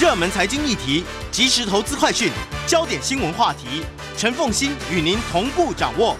[0.00, 2.32] 热门财经议题、即时投资快讯、
[2.66, 3.84] 焦点新闻话题，
[4.16, 6.16] 陈凤欣与您同步掌握。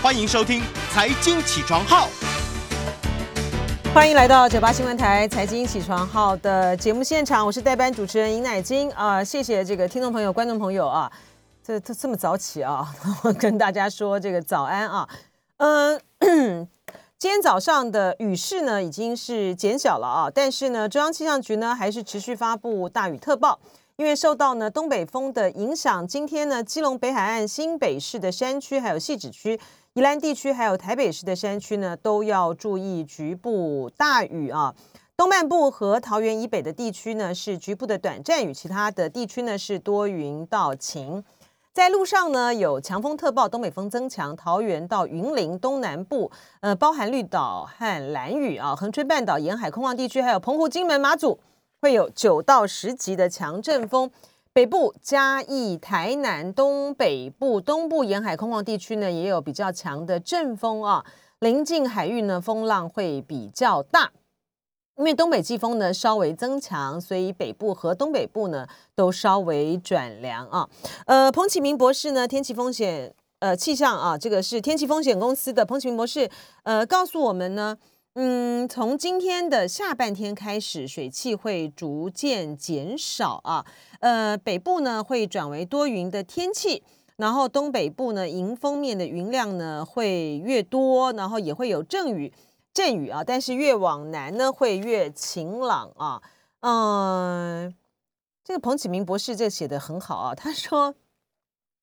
[0.00, 0.60] 欢迎收听
[0.92, 2.08] 《财经起床号》。
[3.92, 11.10] 欢迎来到九八新闻台财经起床号的节目现场，我是代班主持人尹乃金啊，谢谢这个听众朋友、观众朋友啊，
[11.60, 12.86] 这这这么早起啊，
[13.24, 15.08] 我 跟大家说这个早安啊，
[15.58, 16.68] 嗯。
[17.24, 23.58] 今天早上的雨势呢已经是减小了啊，但是呢，中央气象局呢还是持续发布大雨特报，
[23.96, 29.58] 因为受到呢东北风的影响，今天呢基隆北海岸新北市的山区、还有汐止区、
[29.94, 34.74] 宜兰地区、还有台北市的山区呢都要注意局部大雨啊。
[35.16, 41.24] 东半部和桃园以北的地区呢是局部的短暂雨，其他的地区呢是多云到晴。
[41.74, 51.40] 在路上呢，有强风特报，东北风增强，桃园到云林东南部，呃，包含绿岛和蓝屿啊，横吹半岛沿海空旷地区，还有澎湖、金门、马祖，
[51.80, 54.08] 会有九到十级的强阵风。
[54.52, 61.04] 北部嘉义、台南东北部、东部沿海空旷地区呢，也有比较强的阵风啊，
[61.40, 64.12] 临近海域呢，风浪会比较大。
[64.96, 70.68] 因为东北季风呢稍微增强，所以北部和东北部呢都稍微转凉啊。
[71.06, 76.30] 呃，彭启明博士呢，天气风险呃气象啊，这个是天气风险公司的彭启明博士，
[76.62, 77.76] 呃，告诉我们呢，
[78.14, 83.66] 嗯，从今天的下半天开始，水汽会逐渐减少啊。
[83.98, 86.84] 呃，北部呢会转为多云的天气，
[87.16, 92.32] 然后东北部呢迎风面的云量呢会越多，然后也会有阵雨。
[92.74, 96.20] 阵雨啊，但是越往南呢，会越晴朗啊。
[96.58, 97.72] 嗯，
[98.42, 100.34] 这个彭启明博士这写的很好啊。
[100.34, 100.96] 他说，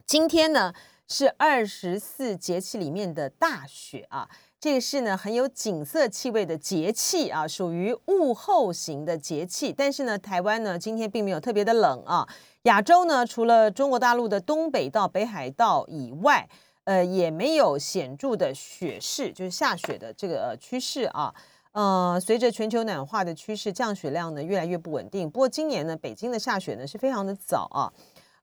[0.06, 0.74] 今天呢
[1.08, 4.28] 是二十四节气里面的大雪啊，
[4.60, 9.72] 这个是呢很有景色气味的节气啊，属于物候型的节气。
[9.72, 12.28] 但是呢，台湾呢今天并没有特别的冷啊。
[12.64, 16.50] 亚洲呢，除了中国大陆的东北到北海道以外。
[16.84, 21.34] 呃，也没有显著的雪势，就是下雪的这个趋势啊。
[21.74, 25.30] 呃，随着全球暖化的趋势，降雪量呢越来越不稳定。
[25.30, 27.94] 不过今年呢，北京的下雪呢是非常的早啊。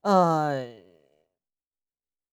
[0.00, 0.66] 呃，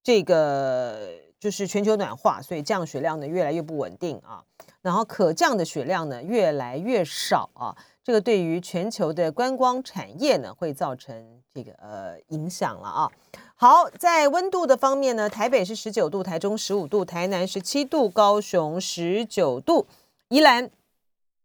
[0.04, 4.44] 这个就是全球暖化，所以降雪量呢越来越不稳定啊。
[4.82, 7.76] 然后可降的雪量呢越来越少啊。
[8.04, 13.12] 这个对于全球的观光产业呢会造成这个呃影响了啊。
[13.58, 19.88] 好，在温度的方面呢，台北是十九度，台中十五度，台南十七度，高雄十九度，
[20.28, 20.70] 宜兰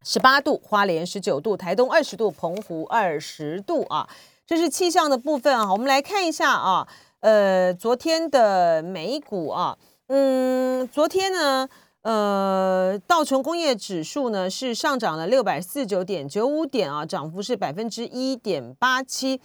[0.03, 4.09] 十八度，花莲十九度，台东二十度，澎湖二十度啊。
[4.45, 5.71] 这是气象的部分啊。
[5.73, 6.89] 我们来看一下啊，
[7.21, 9.79] 呃，昨天的美股啊，
[10.09, 11.69] 嗯，昨天呢，
[12.03, 19.41] 呃，道琼工业指数呢是上涨了六百四十九点九五点啊，涨幅是百分之一点八七。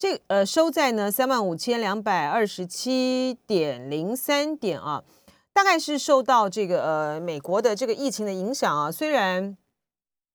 [0.00, 5.04] 这呃收在呢三万五千两百二十七点零三点啊，
[5.52, 8.90] 大概是受到这个呃美国的这个疫情的影响啊。
[8.90, 9.58] 虽然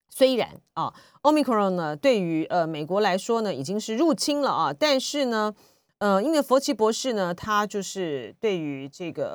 [0.08, 0.94] 虽然啊
[1.24, 5.56] ，omicron 呢对于呃美国来说呢已经是入侵了啊，但是呢
[5.98, 9.32] 呃因为佛奇博士呢他就是对于这个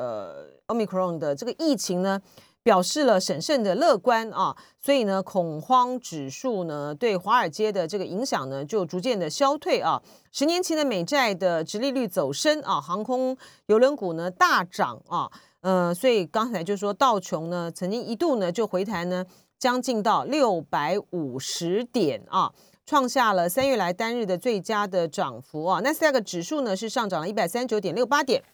[0.68, 2.22] 呃 omicron 的这个疫情呢。
[2.62, 10.02] 表示了审慎的乐观啊，所以呢，恐慌指数呢对华尔街的这个影响呢就逐渐的消退啊。
[10.30, 15.30] 十年期的美债的直利率走升啊，航空邮轮股呢大涨啊，
[15.62, 19.24] 呃，所以刚才就说道琼呢曾经一度呢就回弹呢
[19.58, 22.52] 将近到六百五十点啊，
[22.84, 25.80] 创下了三月来单日的最佳的涨幅啊。
[25.82, 28.44] 那斯达克指数呢是上涨了一百三十九点六八点，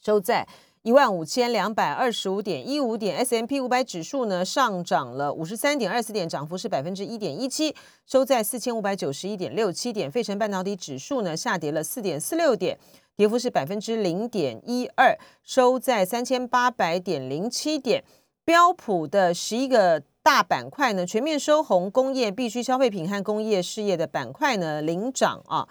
[0.00, 0.48] 收在。
[0.82, 7.74] 一万五千两百二十五点一五点，S M P 五百指数呢上涨了五十三点二四点，涨幅是百分之一点一七，
[8.06, 10.10] 收在四千五百九十一点六七点。
[10.10, 12.78] 费城半导体指数呢下跌了四点四六点，
[13.16, 18.04] 跌幅是百分之零点一二，收在三千八百点零七点。
[18.44, 25.68] 标普的十一个大板块呢全面收红，工业、必需消费品和工业事业的板块呢领涨啊，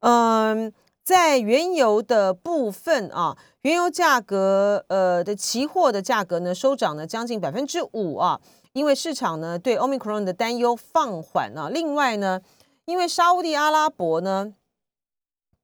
[0.00, 0.72] 嗯。
[1.10, 8.40] 在原油的部分啊，原油价格呃的期货的价格呢收涨了将近百分之五啊，
[8.74, 11.68] 因为市场呢对 omicron 的担忧放缓了。
[11.68, 12.42] 另外呢，
[12.84, 14.54] 因为沙地阿拉伯呢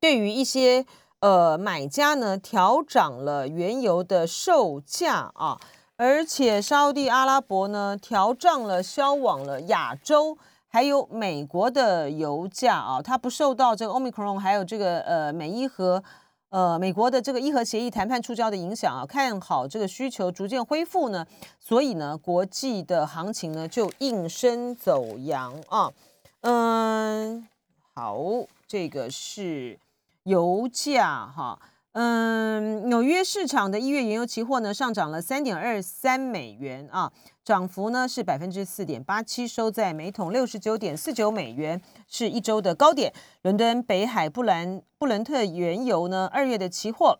[0.00, 0.84] 对于一些
[1.20, 5.60] 呃买家呢调涨了原油的售价啊，
[5.94, 10.36] 而且沙地阿拉伯呢调涨了销往了亚洲。
[10.76, 16.04] 还有美国的油价啊，它不受到这个 omicron 还有这个呃美伊和
[16.50, 21.26] 呃美国的这个伊核协议谈判触礁的影响啊，看好这个需求逐渐恢复呢，
[21.58, 25.90] 所以呢，国际的行情呢就应声走阳啊。
[26.42, 27.48] 嗯，
[27.94, 28.18] 好，
[28.68, 29.78] 这个是
[30.24, 31.58] 油价哈。
[31.98, 37.10] 嗯，纽约市场的一月原油期货呢上涨了三点二三美元啊，
[37.42, 43.14] 涨幅呢是百分之四点八七，收在每桶六十九点四九美元，是一周的高点。
[43.40, 47.18] 伦敦北海布兰布伦特原油呢二月的期货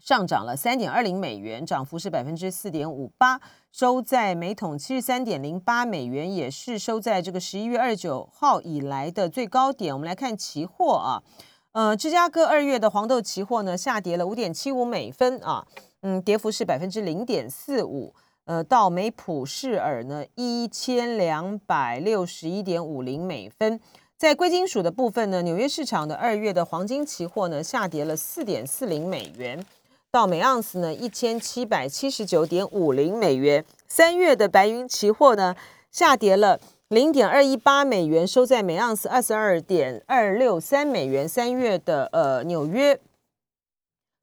[0.00, 3.40] 上涨了三点二零美元，涨幅是百分之四点五八，
[3.70, 9.94] 收在每桶七十三点零八美元，也是收在这个十一月二十九号以来的最高点。
[9.94, 11.22] 我们来看期货啊。
[11.76, 15.66] 呃，芝加哥二月的黄豆期货呢下跌了五点七五美分啊，
[16.00, 18.14] 嗯，跌幅是百分之零点四五。
[18.46, 23.78] 呃，到美普世尔呢一千两百六十一点五零美分。
[24.16, 29.62] 在贵金属的部分呢，纽约市场的二月的黄金期货呢下跌了四点四零美元，
[30.10, 33.62] 到每盎司呢一千七百七十九点五零美元。
[33.86, 35.54] 三月的白银期货呢
[35.90, 36.58] 下跌了。
[36.88, 41.28] 零点二一八美元收在每盎司二十二点二六三美元。
[41.28, 43.00] 三月的呃纽约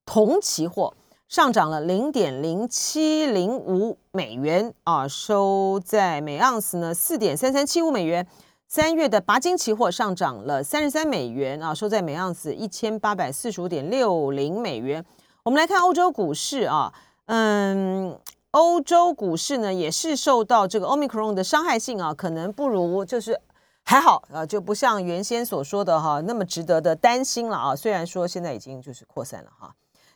[0.05, 0.93] 铜期货
[1.27, 8.25] 上涨了零点零七零五美元啊，收在每盎司呢四点三三七五美元。
[8.65, 15.03] 三月的钯金期货上涨了三十三美元啊，收在每盎司一千八百四十五点六零美元。
[15.43, 16.93] 我们来看欧洲股市啊，
[17.25, 18.17] 嗯。
[18.53, 23.41] 欧洲股市呢，也是受到这个 Omicron 的伤害性啊，可能不如就是
[23.83, 27.75] 还好啊，就不像原先所说的哈那么值得的担心了啊。
[27.75, 29.73] 虽然说现在已经就是扩散了哈，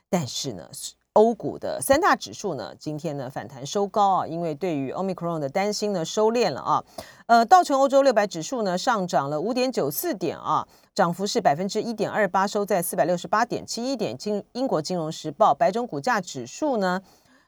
[0.07, 0.69] 但是呢，
[1.13, 6.83] 欧股的三大指数呢，今天呢反弹收高啊，因为对于 Omicron 的担心呢收敛了啊。
[7.25, 14.15] 呃，道琼欧洲六百指数呢上涨了五点九四点啊，涨幅是百分之一点二八，收在四百六十八点七一点。
[14.15, 17.01] 金英国金融时报白种股价指数呢。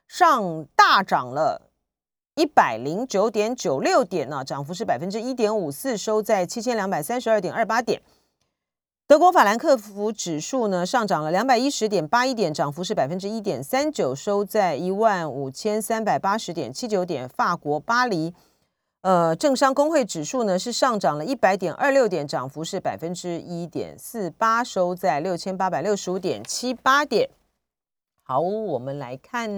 [0.09, 1.69] 上大涨了
[2.33, 8.01] 一百零九点九六点呢，涨幅是百分之一点五四，收在七千两百三十二点二八点。
[9.05, 17.29] 德国法兰克福指数呢上涨了两百一十点八一点，涨幅是百分之一点三九，收在一万五千三百八十点七九点。
[17.29, 18.33] 法国巴黎
[19.01, 27.29] 呃政商工会指数呢是上涨了一百点二六点，涨幅是百分之一点四八，收在六千八百六十五点七八点。
[28.29, 29.49] 好，我们来看，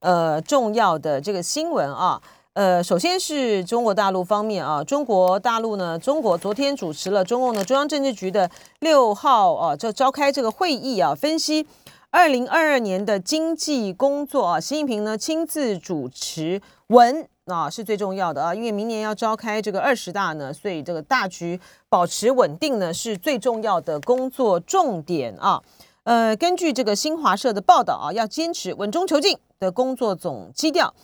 [0.00, 2.18] 呃，重要的这个新闻啊，
[2.54, 11.66] 呃，首先是中国大陆方面啊，中国大陆呢，中国昨天主持了中共的中央政治局的六号啊，就召开这个会议啊，分析
[12.08, 21.60] 二零二二年的经济工作啊，习近平呢亲自主持，稳啊是最重要的啊，因为明年要召开这个二十大呢，所以这个大局
[21.90, 25.62] 保持稳定呢是最重要的工作重点啊。
[26.04, 30.94] 呃，根据这个新华社的报道啊，要坚持稳中求进的工作总基调，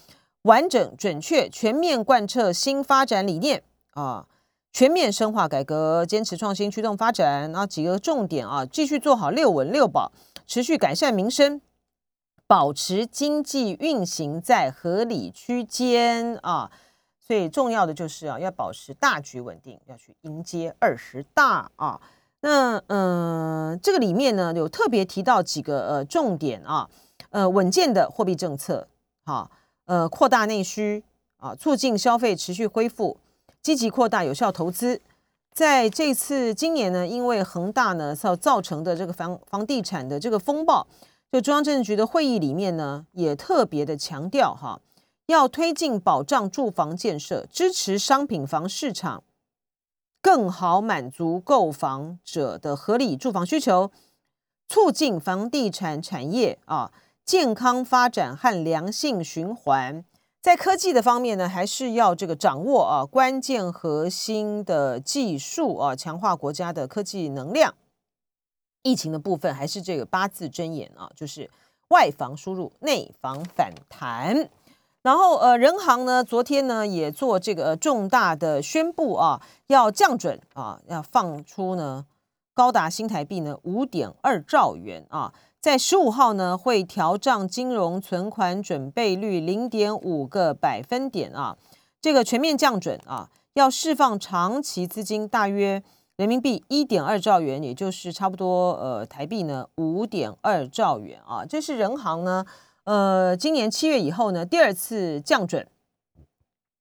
[0.42, 3.62] 完整、准确、全面贯彻新发展理念
[3.92, 4.26] 啊，
[4.70, 10.12] 全面深化改革，坚持创新驱动发展啊，几个重点啊，继续做好六稳六保，
[10.46, 11.62] 持续改善民生，
[12.46, 16.70] 保持经济运行在合理区间啊，
[17.18, 21.98] 最重要的就是啊，要保持大局稳定，要去迎接二十大啊。
[22.42, 26.88] 那嗯，这个里面呢有特别提到几个呃重点啊，
[27.28, 28.88] 呃稳健的货币政策，
[29.26, 29.50] 好，
[29.84, 31.04] 呃扩大内需
[31.36, 33.18] 啊，促进消费持续恢复，
[33.62, 35.02] 积极扩大有效投资。
[35.52, 40.86] 在这次今年呢，因为恒大呢造造成的这个房房地产的这个风暴，
[41.30, 44.80] 就中央政治局的会议里面呢，也特别的强调哈，
[45.26, 49.22] 要推进保障住房建设，支持商品房市场。
[50.22, 53.90] 更好满足购房者的合理住房需求，
[54.68, 56.92] 促进房地产产业啊
[57.24, 60.04] 健康发展和良性循环。
[60.42, 67.74] 在科技的方面呢，还是要这个掌握啊关键核心的技术啊，强化国家的科技能量。
[68.82, 71.50] 疫情的部分还是这个八字真言啊，就是
[71.88, 74.48] 外防输入，内防反弹。
[75.02, 82.04] 然后，呃，人行呢，昨天呢也做这个重大的宣布啊，要降准啊，要放出呢
[82.52, 91.56] 高达新台币呢五点二兆元啊，在十五号呢会调涨金融存款准备率零点五个百分点啊，
[92.02, 95.82] 这个全面降准啊，要释放长期资金大约
[96.16, 102.44] 人民币一点二兆元，也就是差不多呃台币呢五点二兆元啊，这是人行呢。
[102.84, 105.66] 呃，今年七月以后呢，第二次降准，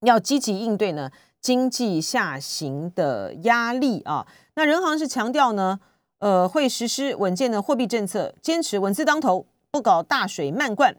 [0.02, 4.26] 要积极应对呢经济下行的压力啊。
[4.56, 5.80] 那人行是强调呢，
[6.20, 10.96] 呃，会实施稳健的货币政策，坚持稳字当头，不搞大水漫灌，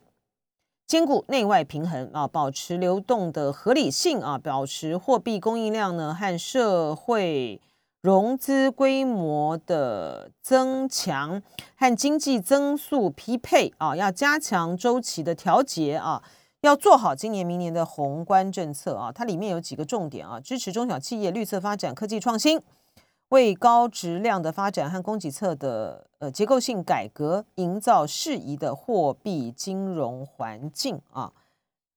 [0.87, 7.61] 兼顾内外平衡啊，保持流动的合理性啊，保持货币供应量呢和社会
[8.03, 11.43] 融资规模的增强
[11.77, 16.23] 和经济增速匹配啊，要加强周期的调节啊，
[16.63, 19.13] 要做好今年明年的宏观政策啊。
[19.13, 22.63] 它里面有几个重点啊，支持中小企业绿色发展、科技创新，
[23.29, 31.33] 为高质量的发展和供给侧的呃结构性改革营造适宜的货币金融环境啊。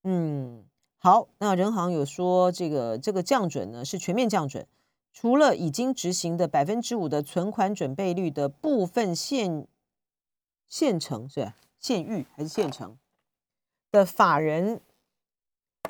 [0.04, 0.66] 嗯，
[0.98, 4.68] 好，那人行有说这个这个降准呢是全面降准。
[5.14, 9.68] 除了已经执行的百分之五的存款准备率的部分县
[10.68, 12.98] 县城是县域还是县城
[13.92, 14.82] 的法人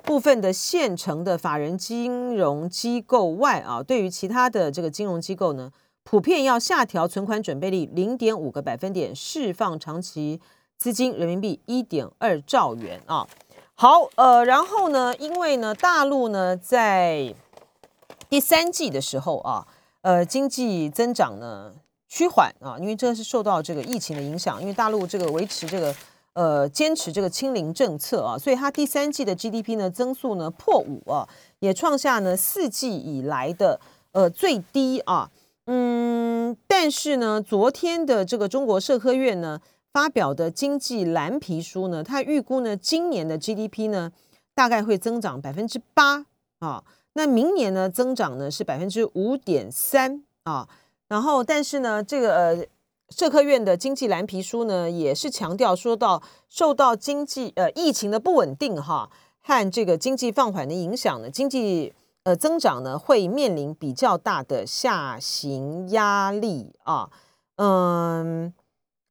[0.04, 5.72] 部分的县城的法人金融机构外啊，对于其他的这个金融机构呢，
[6.04, 10.42] 普遍要下调存款准备率零点五个百分点，释放长期
[10.78, 13.26] 资金人民币一点二兆元啊。
[13.76, 17.34] 好，呃，然后呢，因为呢，大陆呢在
[18.34, 19.68] 第三季的时候啊，
[20.02, 21.72] 呃，经济增长呢
[22.08, 25.96] 趋缓啊，因为这是受到这个疫情的影响，因为大陆这个维持这个
[26.34, 33.80] 呃坚持这个清零政策啊，所以它第三季的 GDP 呢增速呢破五啊，也创下呢四季以来的
[34.14, 35.30] 呃最低啊，
[35.68, 39.62] 嗯，但是呢，昨天的这个中国社科院呢
[39.92, 44.12] 发表的经济蓝皮书呢，它预估呢今年的 GDP 呢
[44.56, 46.26] 大概会增长百分之八
[46.58, 46.84] 啊。
[47.16, 50.68] 那明年呢，增长呢是百分之五点三啊，
[51.08, 52.68] 然后但是呢，这个呃，
[53.10, 61.94] 社科院的经济蓝皮书呢也是强调说到，受到经济呃疫情的不稳定哈和这个经济放缓的影响呢，经济
[62.24, 67.12] 呃增长呢会面临比较大的下行压力啊，
[67.58, 68.52] 嗯，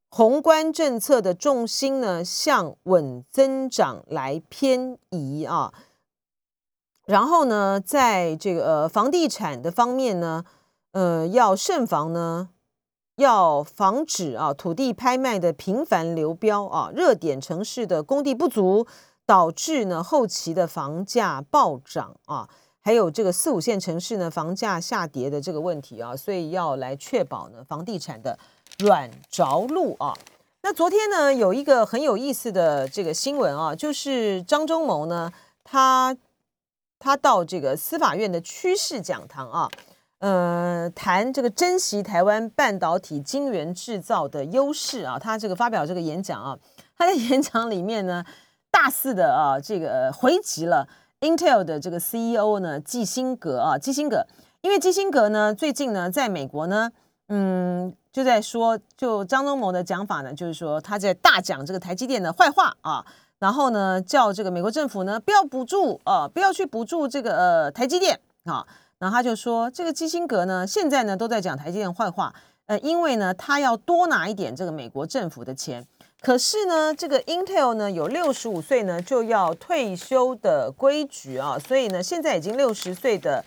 [0.09, 5.73] 宏观政策的重心呢向稳增长来偏移啊。
[7.07, 10.45] 然后呢，在这个呃房地产的方面呢，
[10.93, 12.51] 呃，要慎防呢，
[13.17, 18.87] 要防止啊土地拍卖的频繁流标啊，热点城市的供地不足，
[19.27, 22.49] 导致呢后期的房价暴涨啊，
[22.81, 28.39] 还有这个四五线城市呢房价下跌的这个问题啊，所以要来确保呢房地产的
[28.79, 30.15] 软着陆啊。
[30.63, 35.33] 那昨天呢有一个很有意思的这个新闻啊，就是张忠谋呢
[35.65, 36.17] 他。
[37.03, 39.69] 他到这个司法院的趋势讲堂啊，
[40.21, 46.57] 呃，谈这个珍惜台湾半导体晶圆制造的优势啊，他这个发表这个演讲啊，
[46.97, 48.25] 他在演讲里面呢，
[48.71, 50.87] 大肆的啊，这个回击了
[51.21, 54.25] Intel 的这个 CEO 呢，基辛格啊，基辛格，
[54.61, 56.93] 因为基辛格呢，最近呢，在美国呢，
[57.27, 63.05] 嗯，就在说，就张忠谋的讲法呢，就是说他在大讲这个台积电的坏话啊。
[63.43, 68.65] 然后呢，叫这个美国政府呢不要补助啊，不要去补助这个呃台积电啊。
[69.01, 72.33] 然后他就说，这个基辛格呢现在呢都在讲台积电坏话，
[72.67, 75.85] 呃，因为呢他要多拿一点这个美国政府的钱。
[76.21, 83.45] 可是呢，这个 Intel 呢有六十五岁呢就要退休的规矩啊，所以呢现在已经六十岁的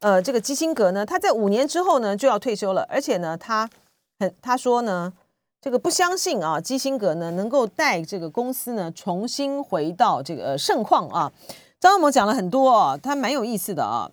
[0.00, 3.70] 呃这个基辛格呢，他在五年之后呢就要退休了，而且呢他
[4.18, 5.12] 很他说呢。
[5.60, 11.32] 这个不相信啊，基辛格呢能够带这个公司呢重新回到这个盛况啊。
[11.80, 14.10] 张忠谋讲了很多哦，他蛮有意思的啊。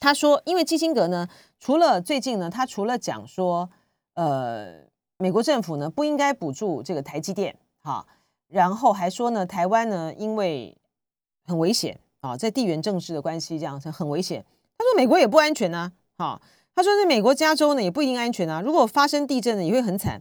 [0.00, 1.28] 他说，因为基辛格呢，
[1.60, 3.70] 除了最近呢，他除了讲说，
[4.14, 4.74] 呃，
[5.16, 8.04] 美国政府呢不应该补助这个台积电哈，
[8.48, 10.76] 然后还说呢，台湾呢因为
[11.46, 14.44] 很危险啊，在地缘政治的关系这样子很危险。
[14.76, 16.40] 他说美国也不安全呐，哈，
[16.74, 20.20] 他说在美国加州呢也不一定安全啊，如果发生地震呢也会很惨。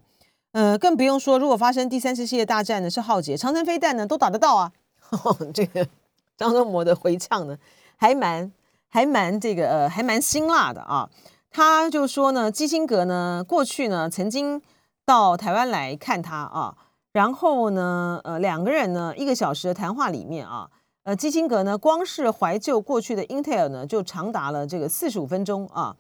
[0.57, 4.71] 呃，更不用说，如果发生第三次世界大战呢，是浩劫，长城飞弹呢都打得到啊。
[5.53, 5.87] 这个
[6.35, 7.55] 张忠谋的回呛呢，
[7.95, 8.51] 还蛮
[8.87, 11.07] 还蛮这个呃，还蛮辛辣的啊。
[11.51, 14.59] 他就说呢，基辛格呢过去呢曾经
[15.05, 16.75] 到台湾来看他啊，
[17.11, 20.67] 然后呢呃两个人呢一个小时的谈话里面啊，
[21.03, 25.95] 呃基辛格呢光是怀旧过去的 Intel 呢就长达了这个四十五分钟啊，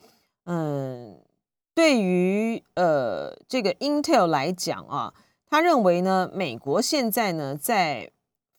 [0.45, 1.15] 嗯。
[1.77, 5.13] 对于呃这个 Intel 来讲啊，
[5.47, 8.09] 他认为呢，美国现在呢在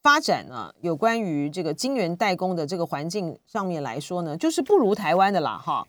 [0.01, 5.89] 发展呢有关于这个晶圆代工的这个环境上面来说呢，就是不如台湾的啦哈。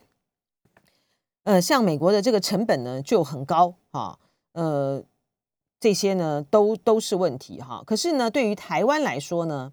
[1.43, 4.17] 呃，像美国的这个成本呢就很高哈，
[4.53, 5.03] 呃
[5.79, 7.83] 这些呢都都是问题哈。
[7.85, 9.71] 可是呢，对于台湾来说呢，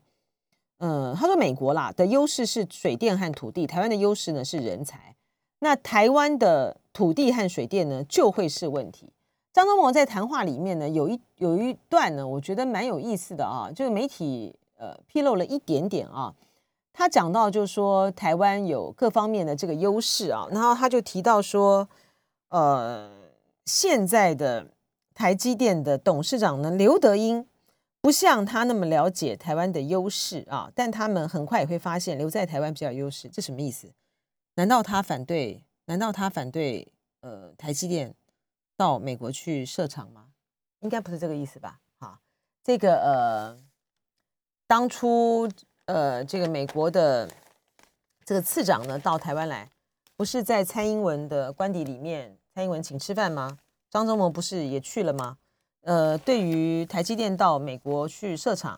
[0.76, 5.16] 呃，他说美国啦的优势是水电和土地，台湾的优势呢是人才。
[5.60, 9.12] 那台湾的土地和水电呢，就会是问题。
[9.52, 16.34] 张忠谋在谈话里面呢，有一有一段呢，我觉得蛮有意思的啊，就是媒体呃披露了一点点啊。
[16.92, 21.88] 他讲到就是说台湾有各方面的这个优势啊，然后他就提到说，
[22.48, 23.10] 呃，
[23.64, 24.68] 现在的
[25.14, 27.46] 台积电的董事长呢刘德英
[28.00, 33.88] 不像他那么了解台湾的优势啊，但他们很快也会发现留在台湾比较优势，这什么意思？
[34.56, 35.62] 难道他反对？
[35.86, 36.92] 难道他反对？
[37.20, 38.14] 呃，台积电
[38.76, 40.26] 到美国去设厂吗？
[40.80, 41.80] 应该不是这个意思吧？
[41.98, 42.20] 哈，
[42.62, 43.58] 这个呃，
[44.66, 45.48] 当初。
[45.86, 47.30] 呃，这个美国的
[48.24, 49.70] 这个次长呢，到台湾来，
[50.16, 53.56] 不是在蔡英文的官邸里面，蔡英文请吃饭吗？
[53.88, 55.38] 张忠谋不是也去了吗？
[55.82, 58.76] 呃，对于台积电到美国去设厂，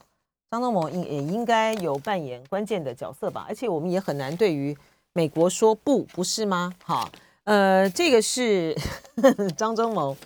[0.51, 3.47] 张忠谋应也应该有扮演关键的角色吧？
[3.49, 4.77] 而且我们也很难对于
[5.19, 6.73] 美国说不，不是吗？
[6.85, 7.11] 好，
[7.43, 8.73] 呃，这个是
[9.59, 10.17] 张忠谋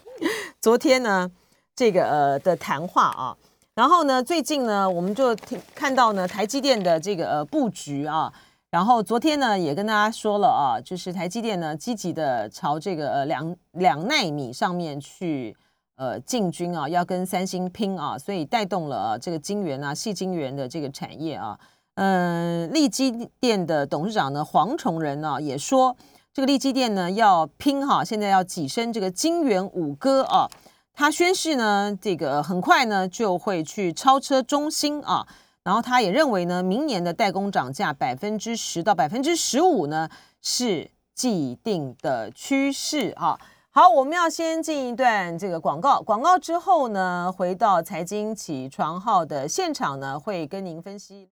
[0.61, 1.31] 昨天呢
[1.75, 3.35] 这个呃的谈话啊。
[3.75, 8.31] 然后呢，最近呢，我们就听看到呢，台积电的这个呃布局啊。
[8.71, 15.57] 然后昨天呢，也跟大家说了啊，就是台积电呢，积极的朝这个呃两两纳米上面去
[15.97, 21.59] 呃进军啊，要跟三星拼啊，所以带动了这个晶圆啊、细晶圆的这个产业啊。
[21.95, 25.95] 嗯，利基电的董事长呢，黄崇仁呢，也说
[26.33, 30.49] 这个利基电呢要拼哈，现在要跻身这个金元五哥啊。
[30.95, 35.27] 他宣誓呢，这个很快呢就会去超车中兴啊，
[35.63, 40.09] 然后他也认为呢，明年的代工涨价百分之十到百分之十五呢
[40.43, 43.39] 是既定的趋势啊。
[43.71, 51.29] 好，我们要先进一段这个广告，广告之后呢，回到财经起床号的现场呢，会跟您分析。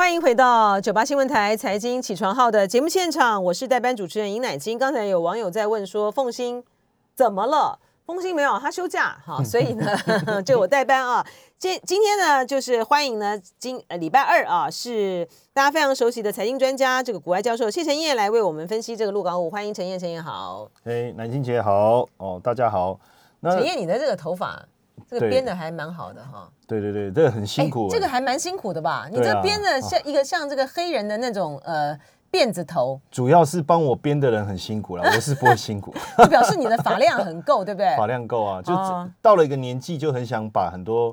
[0.00, 4.78] 欢迎回到九八新闻台财经起床号的节目现场，我是代班主持人尹乃金。
[4.78, 6.64] 刚才有网友在问说，凤欣
[7.14, 7.78] 怎么了？
[8.06, 11.24] 风兴没有，他休假哈， 所以呢，就我代班啊。
[11.58, 19.50] 今今天呢，就是欢迎呢，今呃礼拜二啊，是大家非常熟悉的财经专家，这个古外教授谢晨燕来为我们分析这个陆港股。
[19.50, 20.66] 欢迎陈燕，陈燕好。
[20.84, 22.98] 哎，南京姐好哦，大家好。
[23.40, 24.64] 那陈燕，你的这个头发，
[25.10, 26.48] 这个编的还蛮好的哈。
[26.66, 27.88] 对对对，这个很辛苦。
[27.90, 29.08] 这个还蛮辛苦的吧？
[29.10, 31.98] 你这编的像一个像这个黑人的那种呃。
[32.32, 35.92] 辫子头，主要是帮我编的人很辛苦了， 我是不会辛苦。
[36.16, 37.96] 就表示你的发量很够，对不对？
[37.96, 38.72] 发量够啊，就
[39.20, 41.12] 到了一个年纪，就很想把很多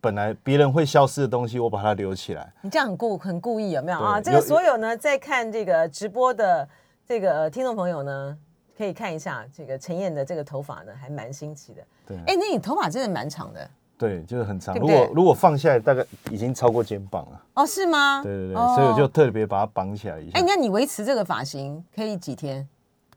[0.00, 2.52] 本来别人会消失的东西，我把它留起来。
[2.62, 4.20] 你这样很故很故意，有没有啊？
[4.20, 6.68] 这个所有呢，在看这个直播的
[7.06, 8.36] 这个听众朋友呢，
[8.76, 11.82] 可以看一下这个陈燕的这个头发呢，还蛮新奇的。
[12.06, 13.70] 对，哎，那你头发真的蛮长的。
[13.98, 14.74] 对，就是很长。
[14.76, 17.42] 如果如果放下来，大概已经超过肩膀了。
[17.54, 18.22] 哦，是吗？
[18.22, 20.38] 对对对，所以我就特别把它绑起来一下。
[20.38, 22.68] 哎，那你维持这个发型可以几天？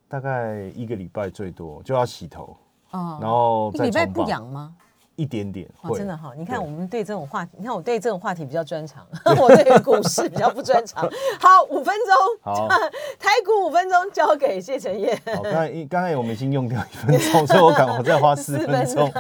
[0.08, 2.56] 大概一个礼拜最多，就要洗头。
[2.92, 3.20] 哦。
[3.22, 3.70] 然后。
[3.74, 4.74] 一礼拜不痒吗？
[5.20, 6.32] 一点点，真的哈！
[6.38, 9.06] 你看，我们对这种话题，你看我对这种话题比较专长，
[9.38, 11.04] 我对股市比较不专长。
[11.38, 12.70] 好，五分钟，好，
[13.20, 15.14] 台股五分钟交给谢承业。
[15.26, 19.12] 好，刚才刚才我们已经用掉一分钟，所以我赶我再花四分钟。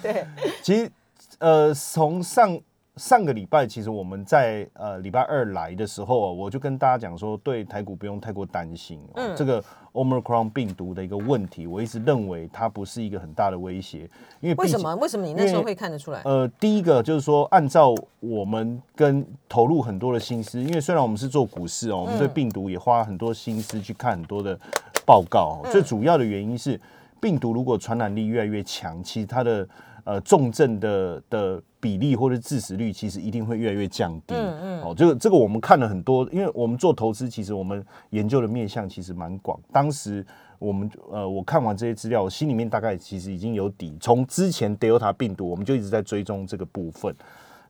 [0.00, 0.26] 对，
[0.62, 0.90] 其实
[1.38, 2.58] 呃，从上。
[2.96, 9.00] 上个礼拜，其实我们在呃礼拜二来的时候，我就跟大家讲说，对台股不用太过担心。
[9.14, 14.08] 嗯，这个 Omicron 病毒的一个问题，我一直认为它不是一个很大的威胁。
[14.40, 14.94] 因为为什么？
[14.96, 16.22] 为什么你那时候会看得出来？
[16.24, 24.56] 呃，第一个就是说，按照我们跟投入很多的心思，因为虽然我们是做股市哦，我们对病毒也花很多心思去看很多的
[25.04, 25.60] 报告。
[25.72, 26.80] 最主要的原因是，
[27.20, 29.66] 病毒如果传染力越来越强，其实它的
[30.04, 31.62] 呃重症的的。
[31.84, 34.34] 比例或者致死率其实一定会越来越降低。
[34.34, 39.60] 嗯嗯，哦，这个这个我们看了很多，因为我们做投资，其实我们研究的面向其实蛮广。
[39.70, 40.24] 当时
[40.58, 43.94] 我们呃，我看完这些资料，我心里面大概其实已经有底。
[44.00, 47.14] 从之前 Delta 病毒，我们就一直在追踪这个部分。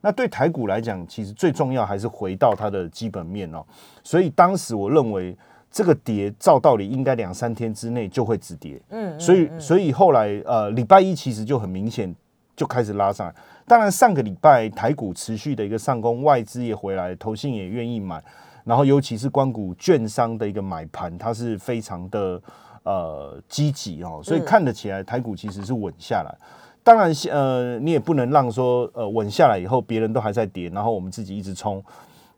[0.00, 3.64] 那对台股来讲，其实最重要还是回到它的基本面哦。
[4.04, 5.36] 所以当时我认为
[5.72, 8.80] 这个跌，照道理应该两三天之内就会止跌。
[8.90, 12.14] 嗯，所以所以后来呃，礼拜一其实就很明显
[12.56, 13.34] 就开始拉上来。
[13.66, 18.22] 当然，上个礼拜台股持续的一个上攻，外资也回来，投信也愿意买，
[18.64, 22.40] 然后尤其是关谷券商的一个买盘，它是非常的
[22.82, 26.36] 呃积极哦，所以看得起来台股其实是稳下来。
[26.82, 31.82] 当然，呃，你也不能让说呃稳下来以后别人都还在跌，然后我们自己一直冲，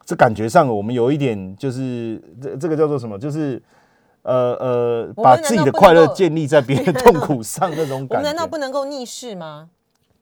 [0.05, 3.19] 这感觉上我们有一点就是这这个叫做什么？
[3.19, 3.61] 就是
[4.23, 8.29] 呃呃，把自己的快乐建立在别人痛苦上那种感觉。
[8.29, 9.71] 难道不能够逆势吗？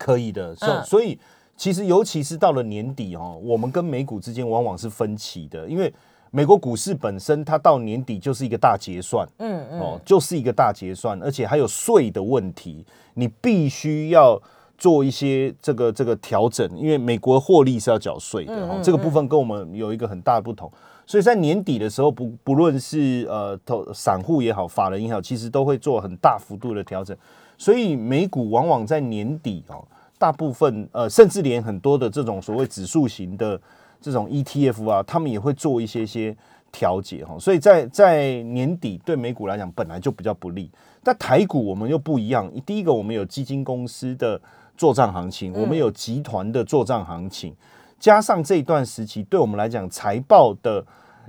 [0.04, 1.18] 可以的，所所以
[1.56, 5.90] 其实尤其是到了年底哦，我们跟美股之间往往是分歧的，因为
[6.30, 14.38] 美国股市本身它到年底就是一个大结算，嗯嗯，哦，就是一个大结算，而且还有税的问题，你必须要
[14.76, 20.70] 做一些这个这个调整，因为美国获利是要缴税的，这个部分跟我们有一个很大的不同，
[21.06, 27.16] 所以在年底的时候，不不论是呃投散户也好，法人也好，其实都会做很大幅度的调整。
[27.56, 29.86] 所以美股往往在年底哦，
[30.18, 33.61] 大部分呃，甚至连很多的这种所谓指数型的
[34.00, 36.37] 这种 ETF 啊，他们也会做一些些
[36.70, 37.37] 调节哈。
[37.38, 40.70] 所以在在年底对美股来讲本来就比较不利，
[41.03, 42.50] 但台股我们又不一样。
[42.64, 44.40] 第一个，我们有基金公司的
[44.77, 47.55] 做账行情，我们有集团的做账行情，
[47.98, 50.85] 加上这一段时期对我们来讲财报的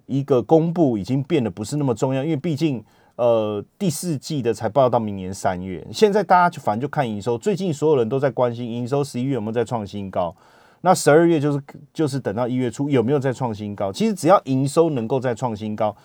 [0.06, 2.84] 一个公布已经变得不是那么重要，因为毕竟。
[3.16, 7.38] 呃，第四季的财报到明年三月，现在大家就反正就看营收。
[7.38, 10.36] 最近所有人都在关心营收，十一月有没有再创新高？
[10.82, 11.62] 那十二月就是
[11.94, 13.90] 就是等到一月初有没有再创新高？
[13.92, 15.96] 其实只要营收能够再创新高，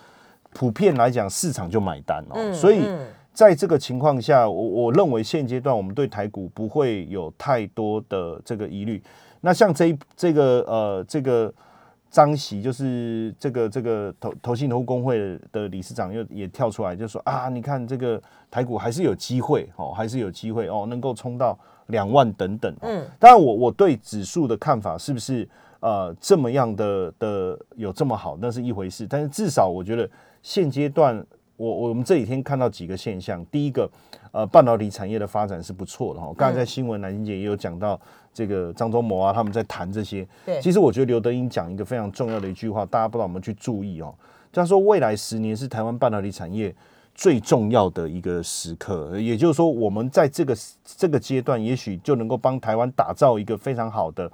[0.53, 2.53] 普遍来讲市场就买单哦。
[2.53, 2.83] 所以
[3.33, 9.03] 在这个情况下，我我认为现阶段我们对台股不会有太多的这个疑虑。
[9.41, 11.53] 那像这这个呃这个。
[12.11, 18.21] 张喜就是这个这个投投信投顾工会的理事长，又也跳出来就说啊，你看这个
[18.51, 22.75] 台股还是有机会哦，还是有机会哦，能够冲到两万等等。
[22.81, 25.47] 嗯，当然我我对指数的看法是不是
[25.79, 29.07] 呃这么样的的有这么好，那是一回事。
[29.07, 30.07] 但是至少我觉得
[30.43, 31.25] 现阶段。
[31.57, 33.87] 我我们这几天看到几个现象，第一个，
[34.31, 36.33] 呃，半导体产业的发展是不错的哈。
[36.35, 38.01] 刚才在新闻，南京姐也有讲到
[38.33, 40.27] 这个张忠谋啊，他们在谈这些。
[40.45, 44.13] 对，其实我觉得刘德英讲一个非常重要的一句话，大家不知道我们去注意哦。
[44.51, 46.73] 他说，未来十年是台湾半导体产业
[47.15, 54.31] 最重要的一个时刻，也就是说，我们在这个这个阶段，也许就能够帮台湾打造一个非常好的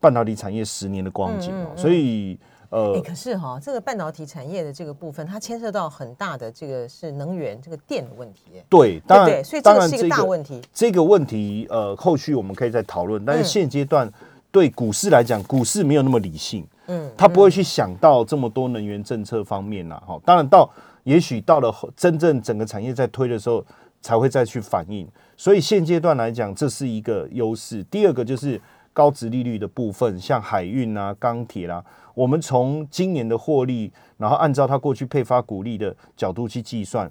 [0.00, 1.70] 半导体产业十年的光景哦。
[1.76, 2.38] 所以。
[2.74, 8.60] 呃，可是哈，这个半导体产业的这个部分，它牵涉到很大的这个是能源这个电的问题。
[8.68, 10.60] 对，当然，所以这个是一个大问题。
[10.72, 13.24] 这个问题，呃，后续我们可以再讨论。
[13.24, 14.12] 但是现阶段
[14.50, 20.02] 对股市来讲，股市没有那么理性，嗯，他不会去想到这么多能源政策方面呐。
[20.04, 20.68] 哈，当然到
[21.04, 23.64] 也许到了真正整个产业在推的时候，
[24.02, 25.06] 才会再去反应。
[25.36, 27.84] 所以现阶段来讲，这是一个优势。
[27.84, 28.60] 第二个就是
[28.94, 31.84] 高值利率的部分，像海运啊、钢铁啦。
[32.14, 37.10] 我们从今年的获利，然后按照它过去配发股利的角度去计算，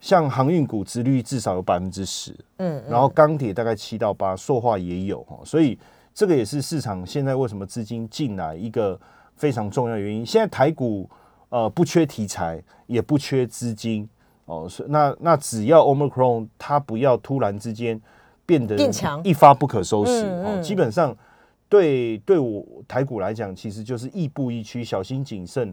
[0.00, 5.78] 像航运股值率至少有百分之十，嗯，然后钢铁大概七到八，塑化也有哈，所以
[6.12, 8.98] 这个也是市场现在为什么资金进来一个
[9.36, 10.26] 非常重要的原因。
[10.26, 11.08] 现在台股
[11.50, 14.08] 呃不缺题材，也不缺资金
[14.46, 18.00] 哦，那那只要 Omicron 它不要突然之间
[18.50, 21.16] 变得变强，一发不可收拾哦，基本上。
[21.68, 25.72] 对，对我台股来讲，其实就是亦步亦趋、小心谨慎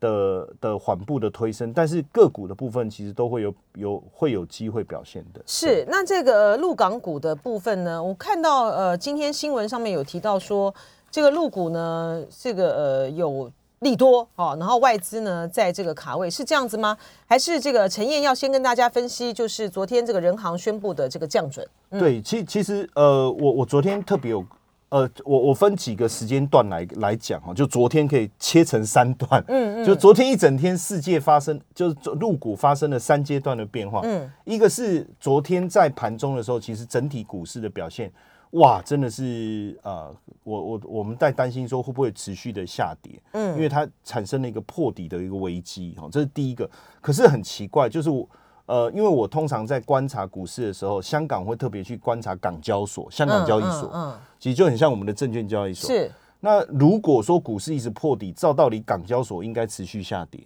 [0.00, 5.42] 的的缓步的推升，但是个股的部分其实都会有有会有机会表现的。
[5.44, 8.02] 是，那这个陆港股的部分呢？
[8.02, 10.74] 我看到呃，今天新闻上面有提到说，
[11.10, 13.52] 这个陆股呢，这个呃有
[13.84, 16.98] 利多哦，然后外资呢在这个卡位，是这样子吗？
[17.26, 21.64] 还是这个陈燕要先跟大家分析，就是昨天这个人行宣布的这个降准？
[21.90, 24.44] 对，其其实呃，我我昨天特别有。
[24.90, 38.12] 呃，我我分几个时间段来来讲哈，就昨天可以切成三段，嗯嗯，就昨天一整天世界发生，就是入股发生了三阶段的变化，嗯，一个是昨天在盘中的时候，其实整体股市的表现，
[38.54, 40.12] 哇，真的是呃，
[40.42, 46.68] 我我我们在担心说会不会持续的下跌，嗯，因为它产生了一个破底的一个危机哈，这是第一个，
[47.00, 48.28] 可是很奇怪，就是我。
[48.66, 55.90] 呃，因为我通常在观察股市的时候，香港会特别去观察港交所、香港交易所，嗯，其实就很像我们的证券交易所。
[55.90, 56.10] 是。
[56.40, 60.40] 那如果说股市一直破底，照道理港交所应该持续下跌，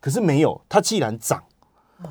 [0.00, 1.40] 可是没有，它既然涨，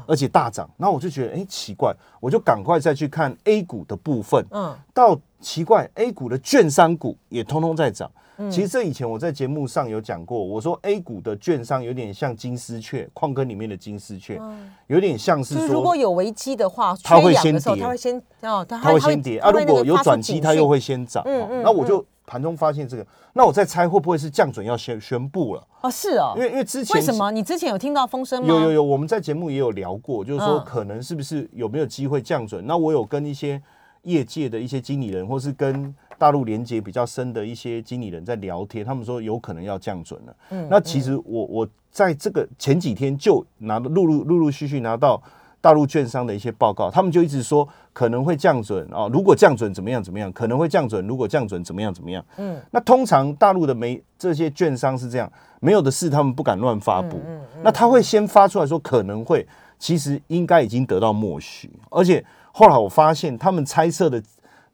[0.07, 8.09] 而且大涨，那我就觉得，哎，奇怪，我就赶快再去看 A 股的部分，嗯，到奇怪，A 股的券商股也通通在涨。
[8.49, 14.39] 其实这以前我在节目上有讲过，我说 A 股的券商有点像金丝雀，矿坑里面的金丝雀，
[14.87, 19.51] 有点像是说如果有危机的话，它会先跌，它会先哦，它会先跌啊。
[19.51, 21.61] 如果有转机，它又会先涨嗯。
[21.61, 25.67] 那我就盘中发现这个，那我在猜会不会是降准要宣宣布了？
[25.81, 28.47] 哦，是哦，因为因为之前为什么你之前有听到风声吗？
[28.47, 32.65] 有有有，我们在节目也有聊过，就是说可能是不是有没有机会降准？
[32.65, 33.61] 那我有跟一些
[34.03, 35.93] 业界的一些经理人，或是跟。
[36.17, 40.35] 大陆连接比较深的一些经理人在聊天，他们说有可能要降准了。
[40.49, 45.23] 嗯，那其实我我在这个前几天就拿陆陆陆陆续续拿到
[45.61, 52.21] 大陆券商的一些报告，他们就一直说可能会降准啊，如果降准怎么样怎么样，可能会降准，如果降准怎么样怎么样。
[52.35, 55.31] 嗯，那通常大陆的没这些券商是这样，
[55.61, 57.15] 没有的事他们不敢乱发布。
[57.25, 64.23] 嗯嗯，那他会先发出来说可能会，其实应该已经得到默许，而且后来我发现他们猜测的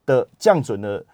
[0.06, 1.06] 的降准的。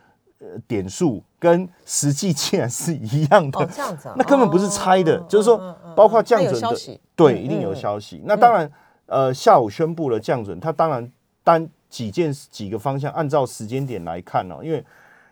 [0.43, 8.23] 呃点数跟实际竟然是一样的，哦，这样子啊，那根本不是猜的，哦就是说包括降准的对，嗯一定有嗯消息。
[8.25, 8.71] 那当然，
[9.05, 11.11] 呃，下午宣布了降准，它当然
[11.43, 14.83] 单几件几个方向，按照时间点来看哦，因为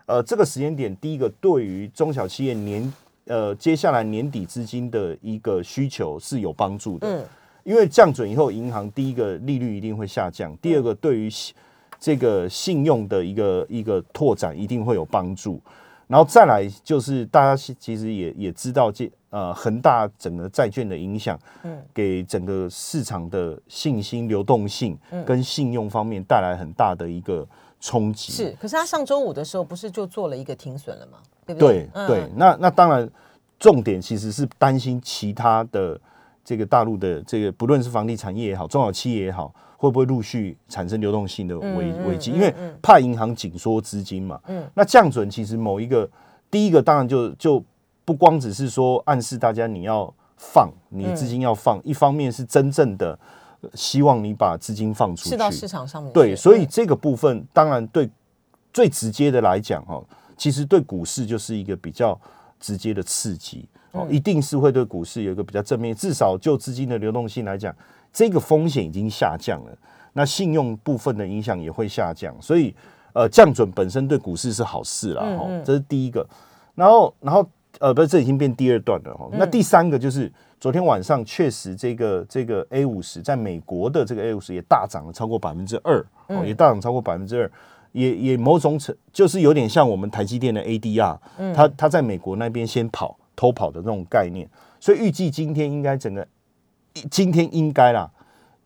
[0.06, 2.94] 呃这个时间点，第一个对于中小企业年
[3.26, 7.26] 呃接下来年底资金的一个需求是有帮助的，嗯
[7.64, 11.56] 因为降准以后，银行第一个利率一定会下降，第二个对于信
[12.00, 15.62] 这个信用的一个一个拓展一定会有帮助。
[16.08, 27.48] 然后再来就是大家其其实也也知道这呃恒大整个债券的影响，嗯给整个市场的信心、流动性跟信用方面带来很大的一个
[27.80, 28.32] 冲击。
[28.32, 31.20] 是，可是他上周五的时候不是就做了一个停损了吗？
[31.46, 33.08] 对不对嗯对，那那当然，
[33.60, 36.00] 重点其实是担心其他的
[36.44, 42.32] 这个大陆的这个，不论是房地产业也好，中小企业也好，会不会陆续产生流动性的危嗯危机？
[42.32, 44.40] 嗯因为嗯怕银行紧缩资金嘛。
[44.48, 46.10] 嗯那降准其实某一个
[46.50, 47.64] 第一个当然就就
[48.04, 53.20] 不光只是说暗示大家你要放，你的资金要放，一方面是真正的
[53.62, 56.14] 呃希望你把资金放出去，是到市场上面去。
[56.14, 58.10] 对，所以嗯这个部分当然对
[58.74, 60.02] 最直接的来讲哈，
[60.36, 62.20] 其实对股市就是一个比较
[62.60, 64.12] 直接的刺激哦，嗯。
[64.14, 67.76] 一定是会对股市有一个比较正面，至少就资金的流动性来讲，
[68.12, 69.78] 这个风险已经下降了，
[70.14, 72.76] 那信用部分的影响也会下降，所以
[73.14, 75.64] 呃降准本身对股市是好事啦，哈、嗯嗯。
[75.64, 76.28] 这是第一个，
[76.76, 77.48] 然后然后
[77.80, 79.38] 呃不是这已经变第二段了哈，嗯。
[79.40, 80.32] 那第三个就是。
[80.62, 87.50] 昨天晚上确实，这个这个 A 五十在美国的这个 A 五十也大涨了超过百分之二，哦，也大涨超过百分之二，
[87.94, 91.18] 也也某种程就是有点像我们台积电的 ADR，
[91.56, 94.46] 它它在美国那边先跑偷跑的这种概念，
[94.82, 96.28] 所以预计今天应该整个
[97.10, 98.12] 今天应该啦，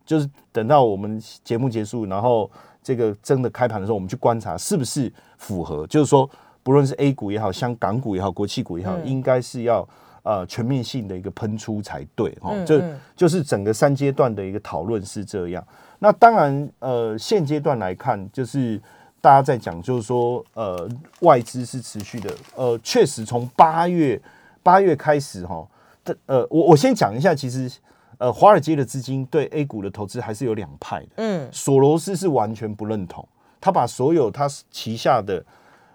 [0.04, 2.50] 就是等到我们节目结束，然后
[2.82, 6.28] 这个真的开盘的时候，我们去观察是不是符合，就是说
[6.64, 9.88] 不论是 A 股也好，香港股也好，国企股也好，应该是要。
[10.24, 15.62] 呃，全面性的一个喷出才对哦，就嗯嗯就是整个三阶段的一个讨论是这样。
[15.98, 18.80] 那当然，呃，现阶段来看，就是
[19.20, 20.88] 大家在讲，就是说，呃，
[21.20, 24.18] 外资是持续的，呃，确实从八月
[24.64, 25.64] 八月开始哈，
[26.04, 27.70] 这呃，我我先讲一下，其实
[28.18, 31.48] 呃，华尔街的资金对 A 股的投资还是有两派的，嗯。
[31.52, 33.24] 索罗斯是完全不认同，
[33.60, 35.44] 他把所有他旗下的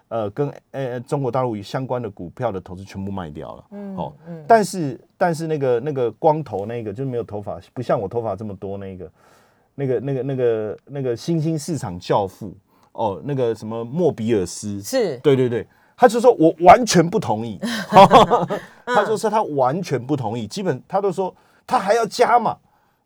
[0.08, 3.64] 呃跟呃中国大陆相关的股票的投资全部卖掉了。
[3.72, 4.42] 嗯哦嗯。
[4.48, 9.10] 但是但是那个那个光头那个就是没有头发，不像我头发这么多那个。
[9.76, 12.54] 那个那个那个那个新兴市场教父
[12.92, 15.16] 哦，那个什么莫比尔斯，是。
[15.18, 15.66] 对对对，
[16.00, 17.60] 他就说我完全不同意，
[18.86, 21.34] 他就说他完全不同意，基本他都说
[21.66, 22.56] 他还要加码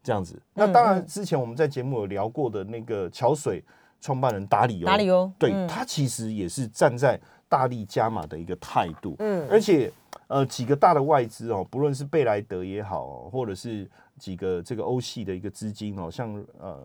[0.00, 0.40] 这样子。
[0.54, 3.64] 那当然，之前我们在节目有聊过的那个桥水
[4.00, 5.33] 创办人达里欧，达里哦？
[5.37, 5.66] 对、嗯。
[5.66, 9.44] 他其实也是站在大力加码的一个态度，嗯。
[9.50, 9.92] 而且
[10.28, 16.78] 呃几个大的外资哦，不论是贝莱德也好、哦，或者是几个这个欧系的一个资金哦，像呃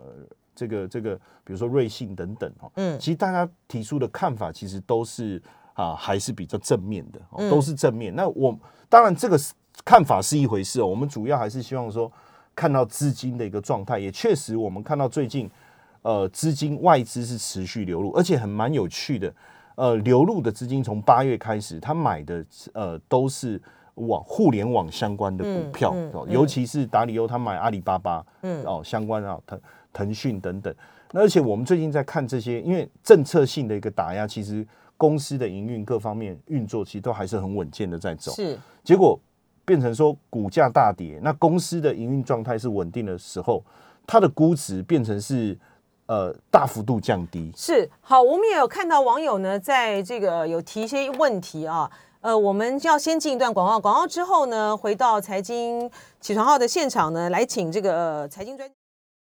[0.56, 2.98] 这个这个比如说瑞信等等哦，嗯。
[3.00, 5.40] 其实大家提出的看法其实都是
[5.80, 8.14] 啊还是比较正面的、都是正面。
[8.14, 8.58] 那我
[8.90, 9.54] 当然这个是
[9.86, 12.12] 看法是一回事哦，我们主要还是希望说
[12.54, 15.50] 看到资金的一个状态，也确实我们看到最近
[16.02, 19.34] 呃资金外资是持续流入，而且很蛮有趣的。
[19.76, 23.62] 呃，流入的资金从八月开始，他买的呃都是
[23.96, 25.96] 网互联网相关的股票、
[26.28, 29.62] 尤其是达里欧他买阿里巴巴，嗯哦相关啊腾
[29.94, 30.76] 腾讯等等。
[31.14, 34.68] 那而且我们最近在看这些，因为政策性的一个打压，其实
[35.00, 38.34] 公司的营运各方面运作其实都还是很稳健的在走。
[38.34, 39.18] 是结果
[39.64, 43.64] 变成说股价大跌，那公司的营运状态是稳定的时候，
[44.06, 45.58] 它的估值变成是
[46.08, 47.50] 呃大幅度降低。
[47.56, 51.90] 是好，我们也有看到网友呢，在这个有提一些问题啊。
[52.22, 58.70] 呃，我们要先进一段广告，广告之后呢，回到财经起床号的现场呢，来请这个、呃财经专。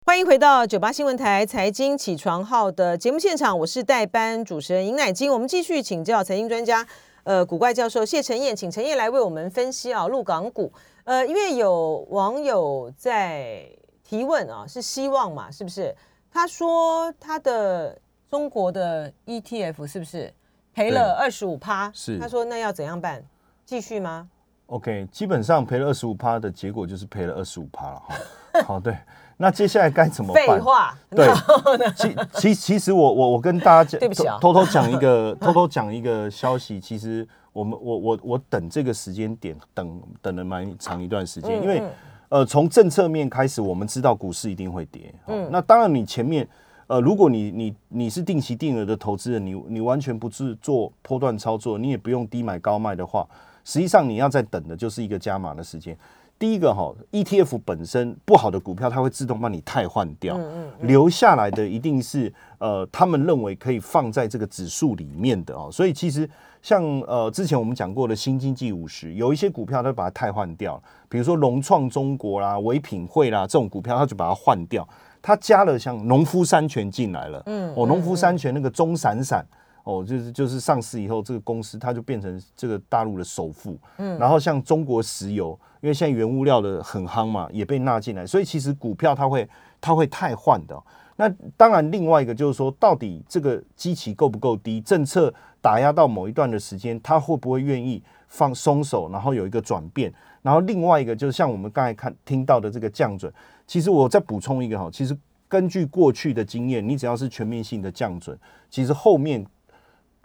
[0.08, 5.30] 欢迎回到九八新闻台财经起床号的节目现场，我是代班主持人尹乃金。
[5.30, 6.84] 我们继续请教财经专家，
[7.24, 10.72] 呃，古怪教授谢晨燕，请陈燕来为我们分析啊，陆港股。
[11.04, 13.68] 呃，因为有网友在
[14.02, 15.94] 提问啊，是希望嘛，是不是？
[16.32, 17.94] 他说他的
[18.30, 20.32] 中国的 ETF 是不是
[20.72, 21.92] 赔了二十五趴？
[21.92, 23.22] 是他说那要怎样办？
[23.66, 24.26] 继续吗
[24.68, 28.14] ？OK，基本上赔了二十五趴的结果就是赔了二十五趴了哈。
[28.64, 28.96] 好，对，
[29.40, 30.46] 那接下来该怎么办？
[30.46, 31.28] 废话，对，
[31.94, 41.90] 其其其实我我我跟大家讲，对不起啊偷偷偷讲一个 偷偷讲一个消息，其实我们我我我等这个时间点等等了蛮长一段时间，因为嗯
[42.30, 46.46] 呃从政策面开始，我们知道股市一定会跌，嗯，那当然你前面
[46.88, 53.24] 呃，如果你你你是定期定额的投资人，你你完全不是做波段操作，你也不用低买高卖的话，
[53.62, 55.96] 实际上你要在等的就是一个加码的时间。
[56.38, 60.38] 第一个哈，ETF 本身不好的股票，它会自动帮你汰换掉，
[60.82, 65.68] 留下来的一定是呃，他们认为可以放在这个指数里面的哦。
[65.72, 66.28] 所以其实
[66.62, 74.88] 像呃之前我们讲过的新经济五十，有一些股票它把它汰换掉，比如说融创中国啦、唯品会啦这种股票，它就把它换掉，
[75.20, 79.44] 它加了像农夫山泉进来了，嗯，哦，农夫山泉那个钟闪闪。
[79.88, 83.74] 哦，就是就是上市以后，这个公司它就变成这个大陆的首富。
[83.96, 89.48] 嗯，然后像中国石油，因为现在原物料的很夯嘛，也被纳进来，所以其实股票它会
[89.80, 90.78] 它会太换的。
[91.16, 94.78] 那当然，另外一个就是说，到底这个基期够不够低？
[94.82, 100.12] 政策打压到某一段的时间，它会不会愿意放松手，然后有一个转变？
[100.42, 103.32] 然后另外一个就是像我们刚才看听到的这个降准，
[103.66, 105.16] 其实我再补充一个哈，其实
[105.48, 109.46] 根据过去的经验，你只要是全面性的降准，其实后面。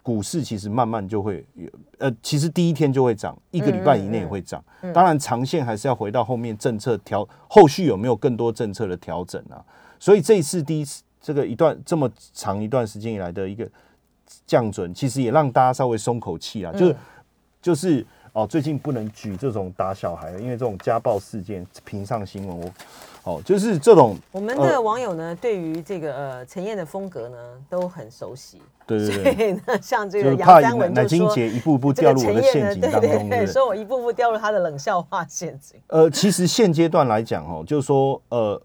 [0.04, 1.44] 股市其实慢慢就会，
[1.98, 4.64] 呃，其实第一天就会涨，一个礼拜以内也会涨。
[4.94, 9.64] 当然，长线还是要回到后面政策调，后续有没有更多政策的调整啊？
[9.98, 13.66] 所以这一次第一次这个一段这么长一段时间以来的一个
[14.46, 16.74] 降准，其实也让大家稍微松口气啊。
[16.74, 16.96] 就是
[17.62, 22.72] 就是哦，最近不能举这种打小孩，因为这种家暴事件频上新闻，我。
[23.26, 24.18] 哦，就是这种。
[24.34, 27.38] 我们的网友呢，对于这个呃陈燕的风格呢，
[27.70, 28.62] 都很熟悉。
[28.86, 29.54] 对对对。
[29.54, 35.80] 呢，像这个杨三文就说，一步步掉入我的陷阱当中，对，说我一步步掉入他的冷笑话陷阱。
[35.88, 38.62] 呃，其实现阶段来讲，哦，就是说，呃，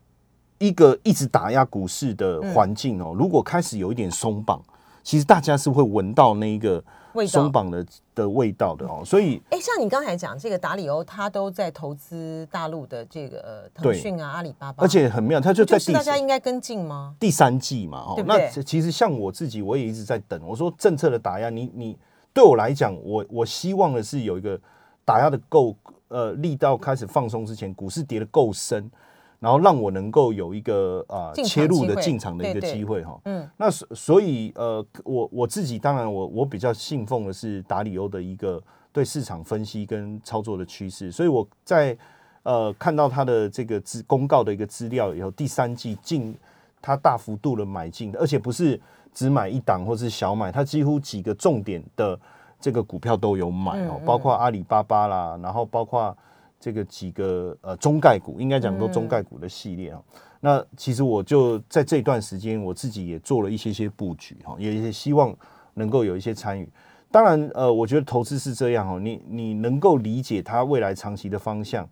[0.58, 4.60] 一个一直打压股市的环境哦，如果开始有一点松绑，
[5.04, 6.82] 其实大家是会闻到那一个。
[7.26, 7.84] 松绑的
[8.18, 17.14] 的味道的哦，所以哎，像你刚才讲这个达里欧，他都在投资大陆的这个呃腾讯啊、阿里巴巴，而且很妙，他就在大家应该跟进吗？
[17.20, 20.40] 第三季嘛，哦，那其实像我自己，我也一直在等。
[20.44, 21.96] 我说政策的打压，你你
[22.34, 24.60] 对我来讲，我我希望的是有一个
[25.04, 25.74] 打压的够
[26.08, 28.90] 呃力道开始放松之前，股市跌的够深。
[29.40, 38.60] 然后让我能够有一个啊切入的进场的一个机会哈，嗯，那所所以呃我我自己当然我我比较信奉的是达里欧的一个
[38.92, 41.96] 对市场分析跟操作的趋势，所以我在
[42.42, 46.34] 呃看到他的这个资公告的一个资料以后，第三季进
[46.82, 48.80] 他大幅度的买进，而且不是
[49.14, 52.18] 只买一档或是小买，他几乎几个重点的
[52.58, 56.16] 这个股票都有买哦，包括阿里巴巴啦，然后包括。
[56.60, 60.02] 这个几个呃中概股，应该讲都中概股的系列啊。
[60.40, 65.36] 那其实我就在这段时间，我自己也做了一些些布局哈，也也希望
[65.74, 66.68] 能够有一些参与。
[67.10, 71.88] 当然，呃，我觉得投资是这样哦，你你能够理解它未来长期的方向，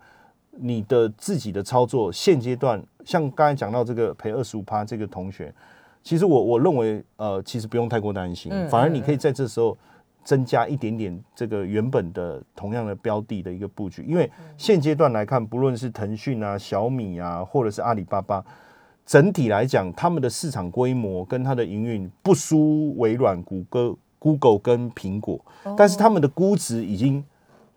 [0.50, 5.52] 你的自己的操作现阶段，像刚才讲到这个赔二十五趴这个同学，
[6.02, 9.76] 其实我我认为呃，其实不用太过担心，反而你可以在这时候。
[10.27, 18.45] 增加一点点这个原本的同样的标的的一个布局，因为现阶段来看，不论是腾讯啊、小米啊，或者是阿里巴巴，
[19.07, 25.41] 整体来讲，他们的市场规模跟它的营运不输微软、谷歌、Google 跟苹果，
[25.77, 27.25] 但是他们的估值已经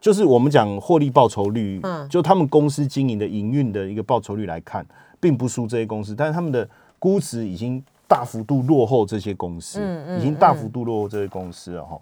[0.01, 4.83] 就是我们讲获利报酬率，就他们公司经营的营运的一个报酬率来看，
[5.19, 9.79] 并不输这些公司，但是他们的估值已经大幅度落后这些公司，
[10.17, 11.99] 已经大幅度落后这些公司了哈。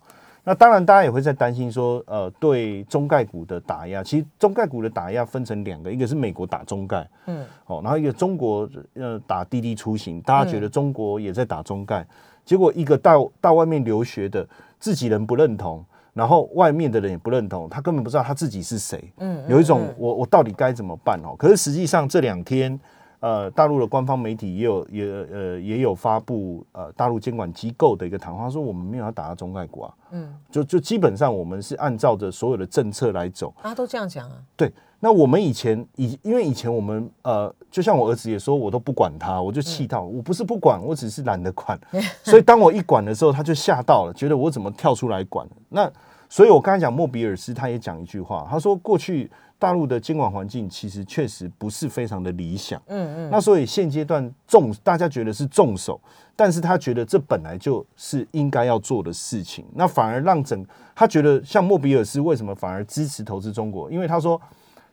[0.47, 4.01] 那当然，大家也会在担心说，呃，对中概股的打压。
[4.01, 10.21] 其实中概股的打压分成两个，一个是美国打中概，嗯，哦，然后一个中国呃打滴滴出行。
[10.21, 12.07] 大家觉得中国也在打中概，
[12.45, 14.47] 结果一个到到外面留学的
[14.79, 15.83] 自己人不认同，
[16.13, 21.35] 然后外面的人也不认同，他根本不知道他自己是谁，嗯，有一种我我到底该怎么办哦？
[21.37, 22.79] 可是实际上这两天。
[23.19, 34.37] 呃，大陆的官方媒体也有也呃也有发布呃大陆监管机构的一个谈话，说我们没有要打到中概股啊，嗯，就就基本上我们是按照着所有的政策来走，大家都这样讲啊。
[34.55, 41.79] 对，那我们以前以因为以前我们呃，就像我儿子也说，我都不管他，我就气到，我不是不管，我只是懒得管，
[42.23, 45.47] 所以当我一管的时候，他就吓到了，觉得我怎么跳出来管？
[45.69, 45.91] 那
[46.29, 49.29] 所以我刚才讲莫比尔斯，他也讲一句话，他说过去。
[49.59, 55.99] 大陆的监管环境其实确实不是非常的理想，嗯嗯，那所以现阶段重大家觉得是重手，
[56.35, 63.91] 但是他觉得这本来就是应该要做的事情，那反而让整他觉得像莫比尔斯为什么反而支持投资中国？
[63.91, 64.39] 因为他说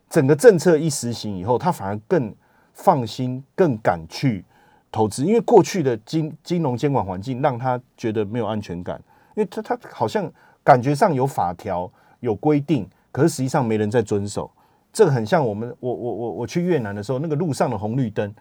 [0.09, 2.35] 整个政策一实行以后，他反而更
[2.73, 4.43] 放心、更敢去
[4.91, 8.99] 投资，因为过去的金金融监管环境让他觉得没有安全感，
[9.35, 10.33] 因为他他好像
[10.65, 11.89] 感觉上有法条
[12.19, 12.89] 有规定。
[13.13, 14.51] 可是实际上没人在遵守，
[14.93, 18.35] 这个很像我们我我我我去越南的时候，那个路上的红绿灯，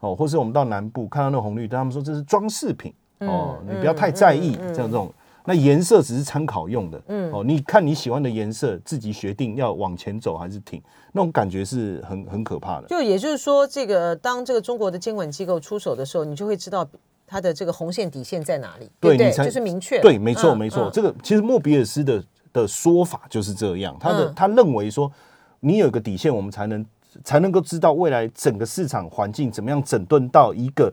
[0.00, 5.14] 哦，或是我们到南部看到那红绿灯，他们说这是装饰品哦，你不要太在意这样这种。
[5.44, 12.88] 那颜色只是参考用的，嗯，哦，你看你喜欢的颜色，自己决定要往前走还是停，那种感觉是很很可怕的。
[12.88, 16.86] 就也就是说，这个当这个中国的监管机构出手的时候，你就会知道
[17.28, 19.30] 它的这个红线底线在哪里，对对？
[19.30, 20.00] 就是明确。
[20.00, 20.90] 对，没错，没错。
[20.90, 25.12] 这个其实莫比尔斯的的说法就是这样，他的他认为说，
[25.60, 26.84] 你有个底线，我们才能
[27.22, 30.92] 才能够知道未来整个市场环境怎么样整顿到一个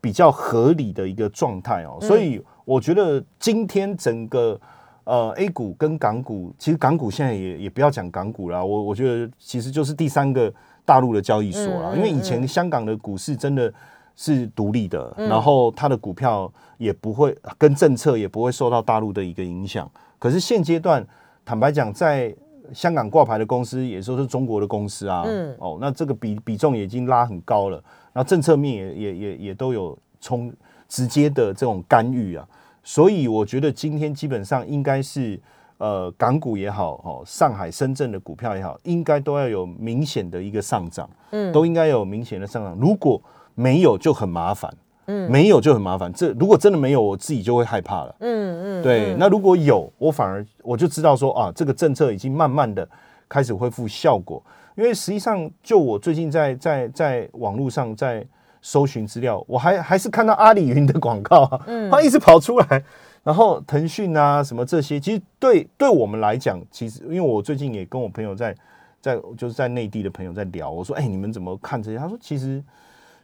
[0.00, 2.40] 比较合理的一个状态哦，所以。
[2.64, 4.58] 我觉得今天整个
[5.02, 10.50] 呃 A 股跟港股，其实港股现在也也不要讲港股了，我我觉得其实就是第三个
[10.84, 13.74] 大陆的交易所了，因为以前香港的股市真的
[14.16, 19.90] 是独立的，然后它的股票也不会跟政策也不会受到大陆的一个影响。
[20.18, 21.06] 可是现阶段，
[21.44, 22.34] 坦白讲，在
[22.72, 27.76] 香港挂牌的公司也都是中国的公司啊，嗯哦，那这个比比重已经拉很高了，
[28.12, 30.52] 然后政策面也也也也都有冲。
[30.88, 32.46] 直接的这种干预啊，
[32.82, 35.40] 所以我觉得今天基本上应该是
[35.78, 42.76] 呃港股也好哦，上海、深圳的股票也好，应该都要有明显的一个上涨，嗯，都应该有明显的上涨。
[42.78, 43.18] 如果
[43.54, 44.72] 没有就很麻烦，
[45.06, 46.12] 嗯，没有就很麻烦。
[46.12, 49.14] 这如果真的没有，我自己就会害怕了，嗯嗯，对。
[49.18, 52.88] 那如果有，我反而我就知道说啊，这个政策已经慢慢的
[53.28, 54.42] 开始恢复效果，
[54.76, 58.26] 因为实际上就我最近在在在网络上在。
[58.64, 62.84] 搜寻资料，我还还是看到阿里云的广告，嗯，它一直跑出来，
[63.24, 68.54] 然后腾讯啊什么这些，其实对对我们来讲，其实因为我最近也跟我朋友在
[69.00, 71.98] 在就是在内地的朋友在聊，我说，哎，你们怎么看这些？
[71.98, 72.62] 他说，其实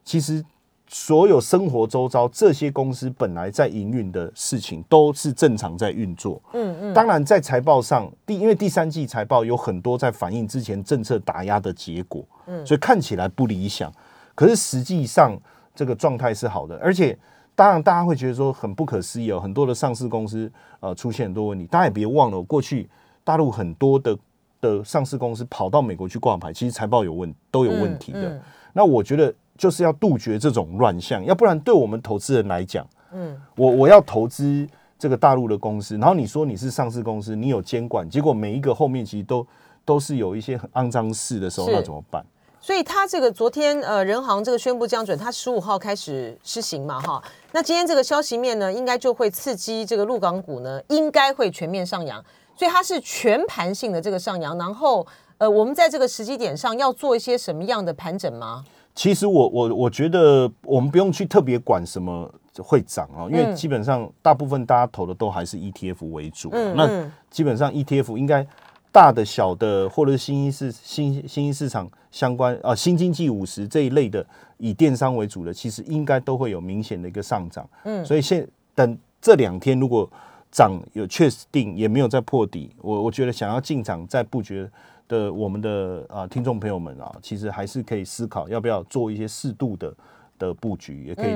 [0.08, 0.42] 其实
[0.86, 13.92] 所有生活周遭这些公司本来在营运的事情都是正常在运作，嗯嗯，当然在财报上，第因为第三季财报有很多在反映之前政策打压的结果，嗯，所以看起来不理想。
[14.34, 15.38] 可是实际上
[15.74, 17.14] 这个状态是好的，而且
[17.54, 20.50] 当然大家会觉得说很不可思议哦，很多的上市公司
[20.80, 22.88] 呃出现很多问题，大家也别忘了过去
[23.22, 24.18] 大陆很多的
[24.62, 28.40] 的上市公司跑到美国去挂牌，其实财报有问都有问题的。
[28.72, 34.66] 那我觉得就是要杜绝这种乱象，要不然对我们投资人来讲，嗯，我我要投资
[34.98, 39.46] 这个大陆的公司，然后你说你是上市公司，你有监管，结果每一个后面其实都
[39.84, 42.24] 都是有一些很肮脏事的时候，那怎么办？
[42.60, 47.22] 所以他这个昨天呃，人行这个宣布降准，他十五号开始施行嘛，哈。
[47.52, 52.22] 那今天这个消息面呢，应该就会刺激这个陆港股呢，应该会全面上扬。
[52.56, 54.58] 所以它是全盘性的这个上扬。
[54.58, 55.06] 然后
[55.38, 58.64] 呃，我们在这个时机点上要做一些什么样的盘整吗？
[58.98, 62.28] 其实我我我觉得我们不用去特别管什么
[62.58, 66.50] 会涨啊，因为基本上大部分大家投的都还是 ETF 为主。
[66.52, 68.44] 嗯，那基本上 ETF 应该。
[68.90, 74.26] 大的、小的，或者是新兴市、新新兴市场相关啊，新经济五十这一类的，
[74.56, 77.68] 以电商为主的，其实应该都会有明显的一个上涨。
[77.84, 80.10] 嗯，所以现等这两天，如果
[80.50, 84.66] 涨有确定，也没有再破底，我我觉得想要进场再布局
[85.08, 89.94] 的我们的啊听众朋友们啊，其实还是可以思考要不要做一些适度的
[90.38, 91.34] 的布局，也可以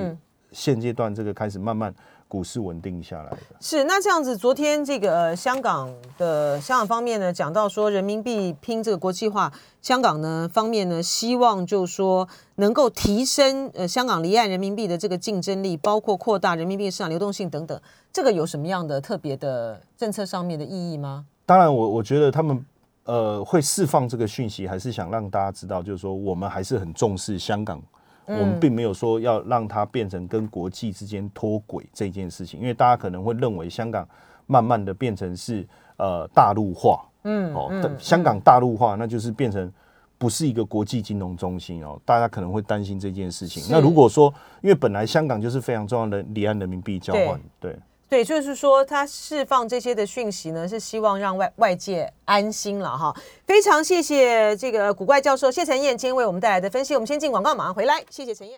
[0.52, 1.92] 现阶段这个开始慢慢。
[2.28, 9.52] 股市稳定下来的是那这样子，昨天这个香港的香港方面呢，讲到说人民币拼这个国际化，
[9.82, 17.78] 香港呢方面呢希望就说能够提升呃香港离岸人民币的这个竞争力，包括扩大人民币市场流动性等等，
[18.10, 21.26] 这个有什么样的特别的政策上面的意义吗？
[21.44, 22.64] 当然，我我觉得他们
[23.05, 27.82] 呃会释放这个讯息，还是想让大家知道，就是说我们还是很重视香港。
[28.24, 34.09] 我们并没有说要让它变成跟国际之间脱轨这件事情，因为大家可能会认为香港
[34.46, 39.70] 慢慢的变成是呃大陆化，嗯，哦，香港大陆化，那就是变成
[40.18, 43.64] 不是一个国际金融中心哦，大家可能会担心这件事情。
[43.68, 44.32] 那如果说，
[44.62, 47.76] 因为本来香港就是非常重要的离岸人民币交换，对。
[48.12, 53.10] 对，就是说，他释放这些的讯息呢，是希望让外外界安心了哈。
[53.46, 56.92] 非常谢谢这个古怪教授谢晨燕今天为我们带来的分析。
[56.92, 58.04] 我们先进广告，马上回来。
[58.10, 58.50] 谢谢陈燕。